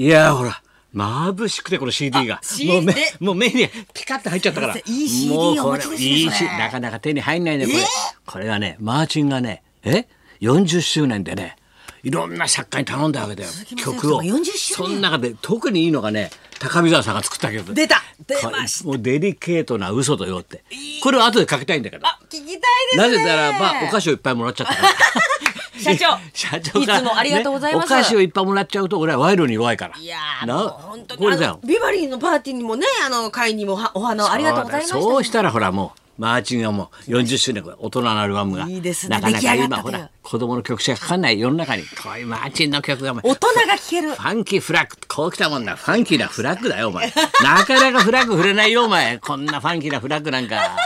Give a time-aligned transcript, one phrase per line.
[0.00, 0.62] いやほら
[0.94, 2.40] 眩しくてこの CD が。
[2.66, 4.76] もう目でもう目にピカッと入っちゃったから。
[4.78, 7.82] いい CD もうこれお持ちですねいいしなかなか手に入んないねこれ、え？
[7.82, 7.86] ー
[8.24, 10.06] これがねマーチンがねえ
[10.40, 11.56] ？40周年でね
[12.02, 13.50] いろんな作家に頼んだわけだよ。
[13.76, 14.56] 曲を幸さんが40周年。
[14.56, 17.74] その中で特にいいのがね高見沢さんが作った曲。
[17.74, 18.86] 出た出こました。
[18.86, 20.64] もうデリケートな嘘とよって。
[21.02, 22.06] これを後でかけたいんだけど。
[22.06, 22.58] あ聞きたいで
[22.92, 23.02] すね。
[23.02, 24.88] なぜならばお菓子をいっぱいもらっちゃったから
[25.82, 26.18] 社長。
[26.32, 27.90] 社長いつもありがとうございます。
[27.90, 29.96] ねお菓子をいっぱいもらっちゃうと俺は賄賂に弱いから。
[29.96, 35.00] いやーなもう本当にこれだよあのビバリーのパーティーにもねあの会にもはお花をありがとうございました。
[35.00, 39.16] そうしたらほらもうマーチンがもう40周年大人のアルバムがいいですね。
[39.16, 44.10] なかなか今ほら子供の曲しかかかんない世の中にこういうマーチンの曲がもう大人が聴ける。
[44.10, 47.10] ファンキーフラッグこう来たもんだファンキーなフラッグだよお前。
[47.42, 49.16] なかなかフラッグ触れないよお前。
[49.18, 50.76] こんなファンキーなフラッグなんか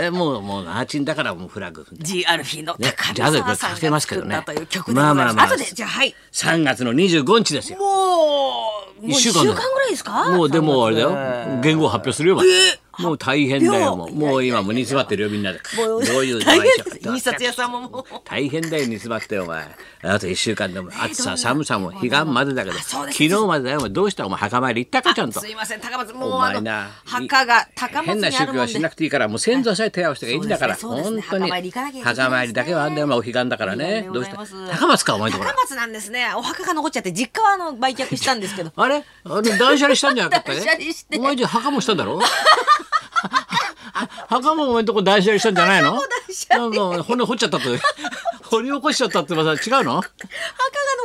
[0.00, 4.36] えもうもうマーチンだからもうフラッグ G アルフィーのね高見沢さんかけますけどね。
[4.36, 5.16] が作ったという曲でございます。
[5.16, 5.46] まあまあまあ。
[5.46, 6.14] 後でじゃあはい。
[6.32, 7.78] 3月の25日ですよ。
[7.78, 10.30] もうもう一週間ぐらいですか？
[10.30, 11.10] もうでもあれだよ。
[11.62, 13.96] 言語を発表するよ、えもう大変だよ。
[13.96, 15.60] もうもう今もう煮詰まってるよみんなで。
[15.76, 18.04] どういう印刷屋さんももう。
[18.24, 19.64] 大変だよ煮詰まってよお前。
[20.04, 20.90] あと1週間でも。
[21.00, 22.78] 暑さ寒さも彼岸までだけど。
[22.78, 24.26] 昨日までだよお前どうした？
[24.26, 25.40] お前墓参り行ったかちゃんと。
[25.40, 26.12] すいません高松。
[26.12, 28.72] もうおあの前な墓が高松変なにあるもんで。
[28.72, 30.36] 宗教はしなくていいからもう先祖さえ手を合わせてがい。
[30.36, 31.50] いんだから、本当に。
[32.02, 34.08] 墓参りだけはあんだよお彼岸だからね。
[34.12, 34.36] どうした
[34.76, 36.32] 高松かお前のところ高松なんですね。
[36.34, 38.72] お墓が残っちゃって実家はあの売却したんですけど。
[38.76, 39.04] あれ？
[39.24, 40.60] あれ断捨離したんじゃなかったね。
[41.18, 42.20] お前じゃあ墓もしたんだろ？
[44.32, 45.98] 墓もお前んとこ断捨離したんじゃないの？
[46.50, 47.66] なんか骨掘っちゃったって。
[48.44, 50.00] 掘り起こしちゃったってまた違うの？
[50.00, 50.10] 墓が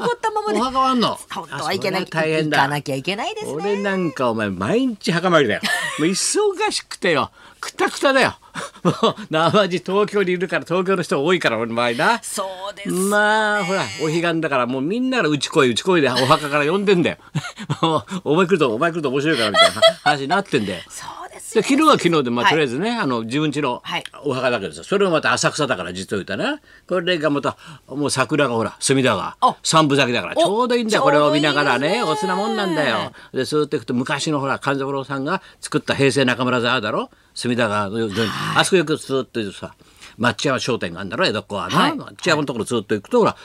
[0.01, 0.59] 残ったままで。
[0.59, 1.17] お墓はあんの？
[1.33, 2.57] 本当はいけない大変だ。
[2.57, 5.61] 行かなきゃいけないですね俺なんかお前毎日墓参りだよ。
[5.99, 7.31] もう忙しくてよ。
[7.59, 8.35] くたくただよ。
[8.83, 12.19] もう生地東京にいるから東京の人多いから俺の場合な。
[12.23, 17.17] そうですまあほらお彼岸だからもうみんながうち来いうち来いでお墓から呼んでんだよ。
[17.81, 21.26] もうお前来るとお前来ると面白いからみたいな話になってんでそう
[21.61, 22.51] ですでよ昨日は昨日で、まあはい。
[22.51, 24.03] とりあえずねあの自分家のはい。
[24.23, 29.37] お墓だけどさそれもまた浅草だから実を言ったなこれがまたもう桜がほら隅田川。
[29.41, 32.03] あ三分咲きだからちょうどいいんだよおこれを見ながらね。
[32.03, 33.11] おつなもんなんだよ。
[33.33, 37.09] でそうやっていくと昔のほら勘三郎さんが作った平成中村座だろ。
[37.33, 38.09] 隅田川の
[38.55, 39.75] あそこよくずっとさ
[40.17, 41.95] 町山商店があるんだろ江戸っ子はな、はい。
[41.95, 43.35] 町山のところずっと行くとほら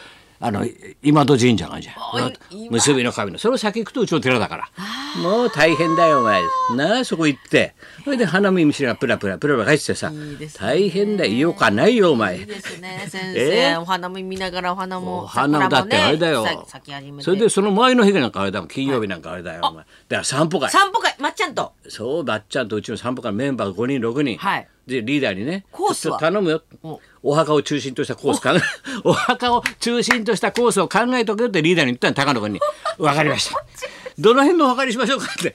[0.44, 0.66] あの
[1.04, 3.38] 今戸神社があるじゃん結びの神の。
[3.38, 4.68] それを先行くとうちの寺だから。
[5.22, 6.42] もう大変だよお前。
[6.76, 7.76] なあそこ行って。
[8.02, 10.12] それで花見見しがプラプラプラプラ帰っててさ
[10.58, 11.54] 大変だよ。
[11.54, 12.40] かないよお前。
[12.40, 13.72] いいですね先え？
[13.74, 16.44] 生お花も見ながらお花もお花もだってあれだよ、
[17.20, 19.84] それでその前の日なんかあれだもん金曜日なんかあれだよ、お前。
[19.84, 20.70] だから散歩会。
[20.70, 21.72] 散歩会まっちゃんと。
[21.88, 24.68] そうばっちゃんとうちの散歩会メンバー5人6人、はい。
[24.88, 26.18] でリーダーにねコースは？
[26.18, 26.62] 頼むよ
[27.22, 28.60] おお墓を中心としたコース考え
[29.04, 32.60] お墓を中心としたコースを考えとけよってリーダーに言ったの高野君に
[32.98, 33.56] 「分かりました」
[34.18, 35.54] どの辺のお墓にしましょうかって。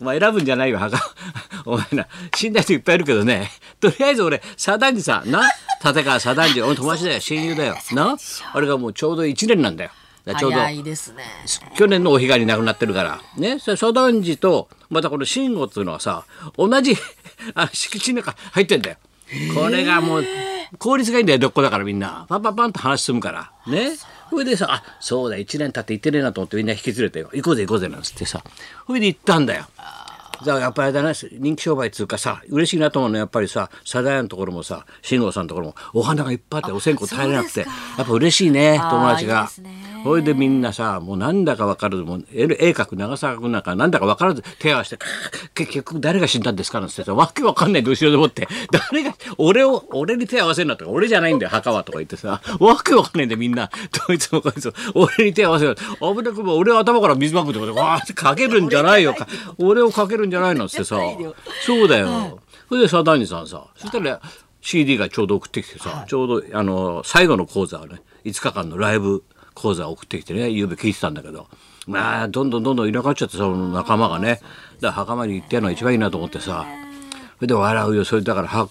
[0.00, 0.98] お前選ぶんじゃないよ墓。
[1.66, 3.50] お前な死んだ人いっぱいいるけどね。
[3.80, 5.42] とりあえず俺左団次さんな。
[5.84, 7.20] 立川左団次俺友達だよ。
[7.20, 7.76] 親友だよ。
[7.92, 8.16] な。
[8.52, 9.90] あれがもうちょうど1年なんだよ。
[10.38, 10.58] ちょうど
[11.76, 13.20] 去年のお彼岸に亡くなってるから。
[13.36, 13.58] ね。
[13.58, 16.24] それ初段寺とまたこの慎吾っていうのはさ
[16.56, 16.96] 同じ
[17.54, 18.96] あ敷地の中入ってんだよ。
[19.54, 20.24] これがもう
[20.78, 22.26] 効率がいいんだよどっこだからみんな。
[22.28, 23.52] パンパンパンと話進むから。
[23.66, 23.96] ね。
[24.30, 27.30] それでさあそうだ1年経って行ってねえなと思ってみんな引き連れてよ。
[27.32, 28.42] 行こうぜ行こうぜなんつってさ。
[28.86, 29.66] それで行ったんだよ。
[30.40, 31.12] だからやっぱりあれだな。
[31.14, 37.66] 人気商売っつうかさ嬉しいなと思うのはやっぱりさサダヤのところもさ慎吾さんのところもお花がいっぱいあってお線香耐えれなくてや
[38.02, 39.48] っぱ嬉しいね友達が。
[39.56, 45.04] いいそれでみんなさもうなんだか分からずもう絵絵描く長澤君なんかなんだか分からず手を合わせて
[45.54, 53.68] 結局誰が死んだんですかなんてさわけわかんないで後ろでもって誰が俺を俺に手を合わせるなとか俺じゃないんだよ墓はとか言ってさわけわかんないんだよみんな。
[54.06, 54.68] どいつもこいつ。
[54.68, 59.14] も俺に手を合わせる危なくも俺は頭から水まくってことでわーってかけるんじゃないよ。
[59.14, 59.26] か
[59.58, 61.00] 俺をかけるんじゃないのっつってさ。
[61.64, 62.40] そうだよ。
[62.68, 64.20] それでさ谷さんさそしたら
[64.60, 69.22] CD がちょうど送ってきてさ、ちょうどあの最後の講座をね5日間のライブ
[69.56, 71.48] 講座を送ってきてね夕べ聞いてたんだけど。
[71.88, 74.40] まあどんどんどんどんいなくなっちゃってその仲間がね。
[74.80, 76.66] だから墓参り行ってやるのが一番いいなと思ってさ。
[77.36, 78.04] それで笑うよ。
[78.04, 78.68] それだからは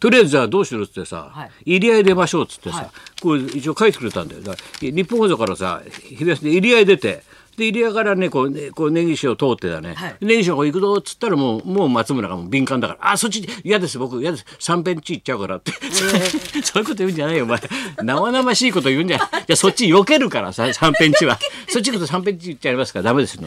[0.00, 1.50] とりあえずじゃあどうしろっつってさ、はい。
[1.76, 2.90] 入り合い出ましょうっつってさ、
[3.22, 4.42] これ一応書いてくれたんだよ。
[4.42, 7.22] だから日本放送からさ昼休みで入り合い出て
[7.60, 10.16] で入り合いからねこうねこう根岸を通ってだね、はい。
[10.22, 14.46] 根岸がこう行くぞっつったらもうもう松村がもう敏感だから「あそっち嫌です僕嫌です。
[14.58, 15.72] 三ペンチ行っちゃうから」って、
[16.64, 17.60] そういうこと言うんじゃないよお前。
[18.02, 19.28] 生々しいこと言うんじゃない。
[19.46, 21.38] じゃそっち避けるからさ三ペンチは。
[21.68, 23.42] そっち行くと三ペンチ行っちゃいますからダメですよ。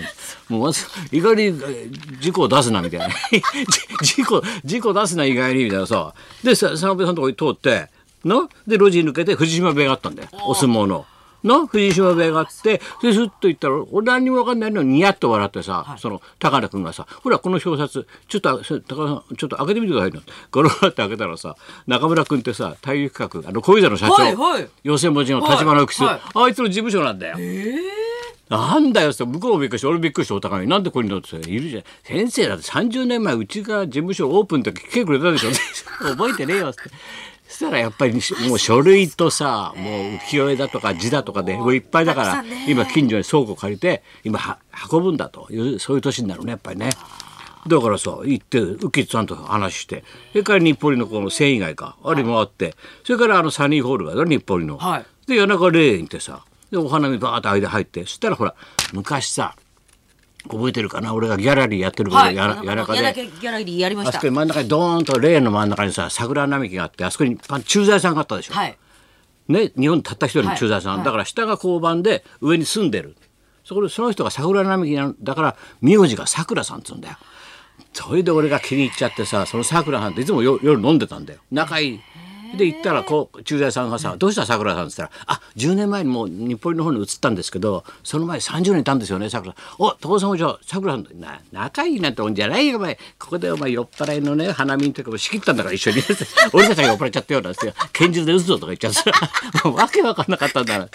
[0.50, 0.74] もう
[1.12, 3.10] 意外にえー事故を出すなみたいな。
[4.04, 6.14] じ事故事故出すな意外にみたいなさ。
[6.44, 7.90] でさ三ペンさんのとこに通って
[8.24, 8.48] な？
[8.68, 10.30] で路地抜けて藤島部屋があったんだよ。
[10.46, 11.08] お相撲の。
[11.44, 21.56] の藤島部屋があってでずっと行ったら俺何にも分かんないのにニヤッと笑ってさ、その高田君がさ「ほらこの表札ちょっとそ高田さんちょっと開けてみてくださいな」ゴロゴロって開けたらさ
[21.88, 24.70] 中村君ってさ体育企画あの小遊三の社長、はいはい。
[24.84, 27.38] 養成文字の立花浮はいあいつの事務所なんだよ。
[28.50, 30.70] なんだよって向こうもびっくりして俺もびっくりしてお互いに。
[30.70, 31.84] なんでここにいるのっているじゃん。
[32.04, 35.50] 先生だって30年前うちが事務所オープンの時来てくれたでしょ。
[36.16, 36.82] 覚えてねえよって。
[36.84, 36.90] そ
[37.54, 38.14] したらやっぱり
[38.48, 44.58] もう書類とさ もう浮世絵だとか字だとかでもういっぱいだから今近所に倉庫借りて今は
[44.92, 46.90] 運ぶんだというそういう年になるねやっぱりね。
[47.66, 50.04] だからさ行ってウキさんと話して
[50.34, 54.78] それから日暮里のこの繊維街かあれ回ってそれからあのサニーホールがある日暮里の。
[54.78, 55.06] はい。
[55.28, 58.56] で谷中霊園行ってさでお花見バーッと間入ってそしたらほら
[58.92, 59.56] 昔さ
[60.50, 61.14] 覚えてるかな？
[61.14, 62.36] 俺がギャラリーやってる頃、はい。
[62.36, 62.92] ややらで。
[63.28, 64.28] ギャラリーやりましたあそこ。
[64.28, 68.78] に真ん中にドーンと霊園の真ん中にさ桜並木があってあそこに駐在さんがあったでしょ、はい。
[69.48, 73.18] ね、日本たった一人の駐在さん、はいだから下が交番で上に住んでる
[73.66, 77.18] そこでその人が桜並木なんだから名字がさくらさんっつうんだよ
[77.92, 82.00] それで俺が気に入っちゃってさそのさくらさんっていつもよ夜飲んでたんだよ仲いい
[82.58, 92.96] で行ったらこう駐在さんがさ「どうしたさくらさん」っつったら「あ10年前にもう日暮里の方に移ったんですけどその前30年いたんですよねさくらさん」お父さんもじゃあさくらさんとな仲いいなんてもんじゃないよお前。
[93.20, 96.04] ここでお前酔っ払いのね花見の時も仕切ったんだから一緒に。
[96.54, 99.12] 俺たちが酔っ払っちゃったよなんて拳銃で撃つぞとか言っちゃってさ。
[99.66, 100.92] もうわけわかんなかったんだなだか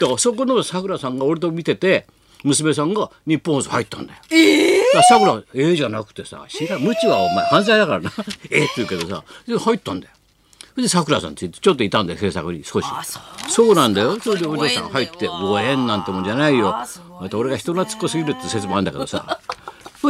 [0.00, 0.18] ら。
[0.18, 2.06] そこのさくらさんが俺と見てて
[2.44, 4.18] 娘さんが日本放送入ったんだよ。
[4.30, 8.12] ええさくらええじゃなくてさ知らん無知はお前犯罪だからな。
[8.50, 10.12] ええって言うけどさで入ったんだよ。
[10.76, 12.86] それでさくらさんついてちょっといたんだよ制作に少し。
[12.86, 13.02] あ
[13.48, 14.20] そうなんだよ。
[14.20, 16.74] それでお嬢さん入ってごご縁なんてもんじゃないよ。
[17.18, 19.40] また俺が人懐っこすぎるって説もあるんだけどさ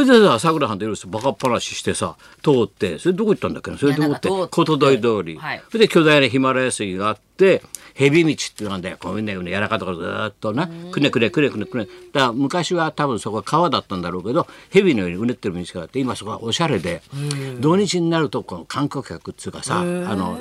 [0.05, 3.77] それでささくらさんといろいろバカっ話してさ通ってそれどこ行ったんだっけな？
[3.77, 5.63] それでもってことどい通り、はい。
[5.69, 7.61] それで巨大なヒマラヤ杉があって
[7.93, 8.97] 蛇道っていうのなんだよ。
[8.99, 10.67] こういうね柔らかいところずーっとな。
[10.67, 11.85] くねくねくねくねくね。
[12.13, 17.01] だから昔は多分そこは川だったんだろうけど蛇のようにうねってる道があって今そこはおしゃれで
[17.59, 20.37] 土日になるとこの観光客っていうかさあの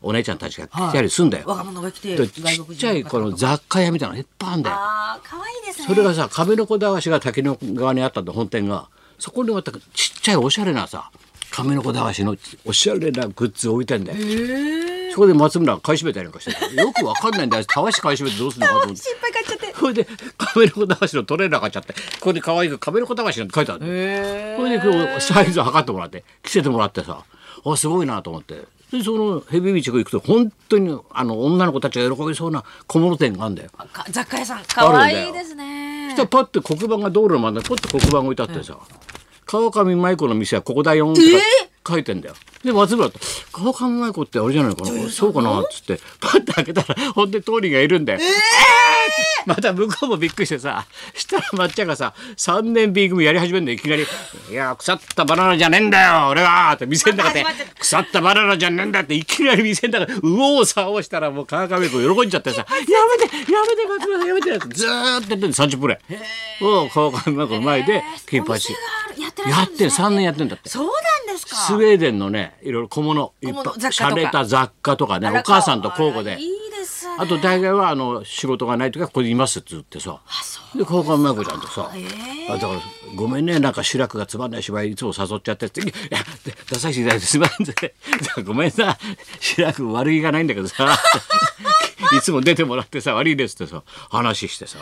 [0.00, 1.44] お姉ちゃんたちが来たりすんだよ。
[1.48, 2.44] 若者が来てちっ
[2.76, 4.76] ちゃいこの雑貨屋みたいなのいっぱいあるんだよ。
[4.76, 5.86] ああ、可愛いですね。
[5.86, 8.88] それがさ亀の子駄菓子が滝の側にあったんだ本店が
[9.18, 9.80] そこにまたちっ
[10.20, 11.10] ちゃいおしゃれなさ
[11.50, 14.18] 亀の子駄菓子のおしゃれなグッズ置いてんだよ。
[15.12, 17.64] そこで松村が買い占めたりなんかしてよくわかんないんだよ。
[17.66, 19.02] たわし買い占めてどうするのかと思って。
[19.02, 19.74] 心配買っちゃって。
[19.78, 20.06] それで
[20.36, 21.92] 亀の子駄菓子のトレーラー買っちゃって。
[21.94, 27.24] ここに可愛く亀の子駄菓子なんて書いてあるそれでこうサイズを測ってもらって着せてもらってさ。
[27.64, 28.66] あすごいなと思って。
[28.92, 33.70] でそのヘビ道が行くと本当にあの女の子たちが喜びそうな小物店があるんだよ。
[33.92, 36.08] か雑貨屋さん、可愛いですね。
[36.10, 36.16] そし。
[36.16, 38.78] たらパッて黒板が道路の真ん中にポッと黒板が置いてあってさ
[39.48, 41.22] 「川上舞子の店はここだよ」って
[41.88, 42.34] 書いてんだよ。
[42.62, 43.18] で松村と
[43.52, 45.08] 「川上舞子ってあれじゃないかな？
[45.10, 48.18] そうかな」っつってパッて開けたらほんで通りがいるんだよ。
[48.20, 48.97] えー？
[49.46, 54.06] また向こうもびっくりしてさしたら抹茶がさ3年 B 組やり始めるんだよいきなり
[54.50, 65.98] 「いや腐ったバナナじゃねえんだよ俺は」って店の中でまた始まっちゃっ「腐ったバナナじゃねえんだ」っていきなり店の中で右往左往したらもう川上君喜んじゃってさ「やめてやめて松村さんやめて」ってずーっとやってんの30分ぐらい。
[66.60, 68.74] おう川上君の前で金八。
[69.18, 69.72] やってらっしやってゃる。
[69.72, 70.68] んですね3年やってんだって。
[70.68, 71.56] そうなんですか。
[71.56, 76.32] スウェーデンのねいろいろ小物いっぱい洒落た雑貨とかねお母さんと交互で。
[76.32, 77.16] 可愛いですね。
[77.18, 80.20] あと大概はあの仕事がない時はここにいますって言ってさ。
[80.74, 81.90] で川上真子ちゃんとさ、
[82.50, 82.80] あだから
[83.16, 86.18] 「ごめんねなんか志らくがつまんない芝居いつも誘っちゃって」って「いや
[86.70, 87.50] 出させていただいてすまん。
[87.64, 87.74] ぜ
[88.44, 88.98] ごめんさ
[89.40, 90.98] 志らく悪気がないんだけどさ。
[92.16, 94.78] いつも出てもらってさ悪いです」ってさ話してさ。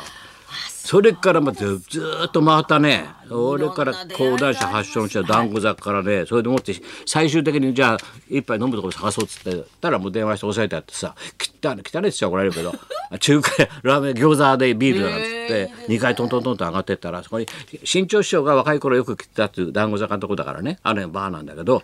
[0.86, 3.06] それからまずずーっと回ったね。
[3.28, 6.74] 俺から講談社発祥した団子坂からねそれでもって
[7.04, 7.98] 最終的にじゃあ
[8.30, 11.16] 一杯飲むところ探そうっつってたらもう電話して押さえてあってさ
[11.60, 12.72] 「汚い汚いっすよ怒られるけど。
[13.18, 17.46] 中華屋ラーメン餃子でビールだなんつって2階トントントンと上がってったらそこに
[17.84, 20.78] 新潮師匠が若い頃よく来てたっていう団子坂のとこだからね。
[20.84, 21.82] あれバーなんだけど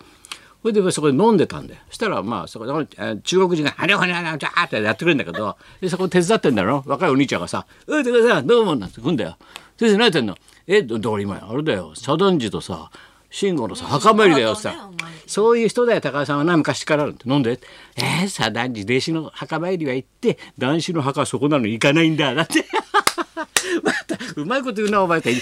[0.63, 6.81] それでそこで飲んでたんでそしたらまあそこでえー中国人が「はにゃはにゃはにゃ」ってやってくれるんだけどでそこ手伝ってんだろ？
[6.87, 9.35] 若いお兄ちゃんがさ「ういてくださいどうも」なんて来んだよ。
[9.77, 11.91] 先生何やってんのえどだから今あれだよ。
[11.95, 12.89] 左團次とさ
[13.29, 14.89] 慎吾のさ墓参りだよさ。
[15.27, 17.59] そういう人だよ高橋さんはな昔からあるって飲んで
[17.97, 22.65] えー、左團次弟子の墓参りは行って男子の墓はそこなのに行かないんだだって。
[24.35, 25.35] うまいこと言うなお前って。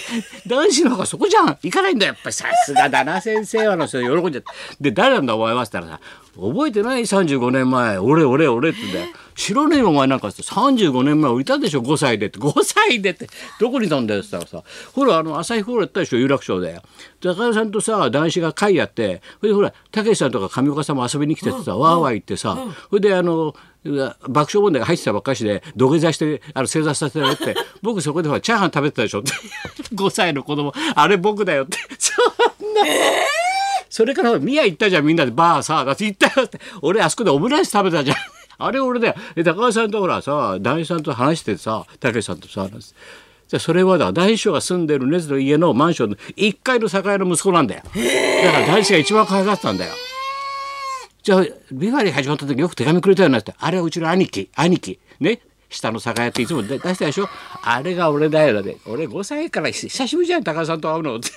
[0.47, 1.47] 男子の方がそこじゃん。
[1.61, 2.13] 行かないんだよ。
[2.13, 4.51] やっぱりさすがだな先生はの人喜んじゃって。
[4.81, 6.03] で誰なんだお前はって言ったらさ
[6.35, 7.97] 覚えてない？35年前。
[7.97, 9.07] 俺俺俺って言うんだよ。
[9.35, 10.41] 知らねえよお前なんかって。
[10.43, 12.39] 35年前いたでしょ？5歳でって。
[12.39, 13.27] 5歳でって。
[13.59, 14.67] どこにいたんだよって言ったらさ。
[14.93, 16.81] ほらあの朝日ホールやったでしょ有楽町で。
[17.21, 19.21] 高田さんとさ男子が会やって。
[19.39, 22.57] それでほらたけしさんとか上岡さんも遊びに来ててさ、わーわー言ってさ、
[22.89, 29.31] それであの爆笑問題が入ってたばっかしで土下座してあの正座させられて 僕そこでほらチャーハン食べてたでしょって。
[29.95, 30.73] 5歳の子供。
[30.95, 31.77] あれ僕だよって。
[31.97, 32.81] そんな。
[33.89, 35.31] それから宮行ったじゃんみんなで。
[35.31, 36.59] バーさだって行ったよって。
[36.81, 38.17] 俺あそこでオムライス食べたじゃん。
[38.59, 39.15] あれ俺だよ。
[39.35, 42.69] で高橋さんとほらさ男子さんと話してさたけしさんとさ
[43.47, 47.81] じゃそれはだ大師匠が住んでる根津の家のマンションの1階の酒屋の息子なんだよ。
[47.83, 49.91] だから大師が一番可愛がってたんだよ
[51.23, 53.53] じゃあビバリー始まった時よく手紙くれたよなって。
[53.59, 54.99] あれはうちの兄貴兄貴。
[55.19, 55.41] ね。
[55.69, 57.29] 下の酒屋っていつも出したでしょ。
[57.63, 58.77] あれが俺だよだって。
[58.87, 61.29] 俺5歳から久しぶりじゃん高橋さんと会うのって。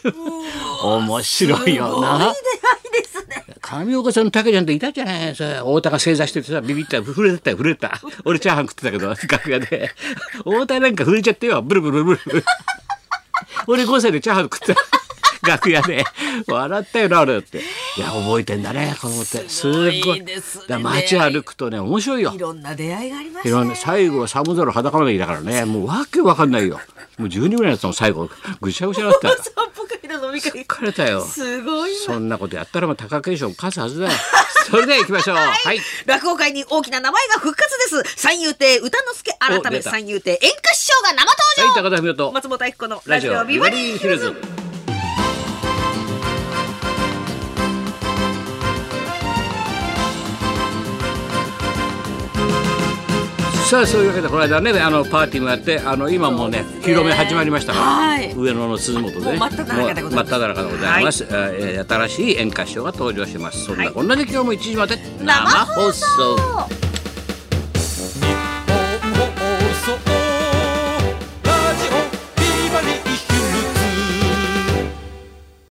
[0.82, 2.34] 面白いよな。
[3.60, 8.00] 上岡さんの竹ちゃんっていたじゃないさ太田が正座しててさビビった震えてたよ震えた。
[8.24, 9.90] 俺チャーハン食ってたけど 楽屋で。
[10.38, 11.60] 太田なんか震えちゃってよ。
[11.60, 12.44] ブルブルブルブル。
[13.66, 14.80] 俺5歳でチャーハン食ってた。
[15.46, 16.04] 楽屋で。
[16.46, 17.60] 笑ったよなあれって
[17.96, 19.48] いや覚えてんだね子供って。
[19.48, 20.02] すごい。
[20.40, 20.82] すごね。
[20.82, 22.32] 街歩くとね面白いよ。
[22.34, 26.80] いろんな出会いがありましたいろんな最後は寒空裸までいだからねもうわけわかんないよ。
[27.18, 28.28] もう12ぐらいだったの最後。
[28.60, 29.28] ぐちゃぐちゃだった。
[30.34, 31.24] 疲れたよ。
[31.24, 34.12] すごいなそんなことやったらもう貴景勝勝つはずだよ。
[34.70, 35.36] それでは行きましょう。
[35.36, 35.80] はい。
[36.06, 38.20] 落語界に大きな名前が復活です。
[38.20, 42.32] 三遊亭歌之助改め三遊亭演歌師匠が生はい登場、高田文夫と。
[42.32, 44.63] 松本明子のラジオビバリーヒルズ。
[53.64, 58.32] さあそういうわけでこの間ねあのパーティーもやってあの今もうね披露目始まりましたから、はい。
[58.34, 60.10] 上野の鈴本でね真っ只中でございます。
[60.10, 63.64] もう真っ只中でござい新しい演歌師匠が登場します。
[63.64, 66.36] そんなこんなで今日も1時まで生放送